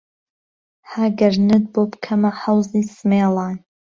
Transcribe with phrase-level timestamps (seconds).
[0.89, 3.55] ها گهرنت بۆ پکهمه حهوزی سمێڵان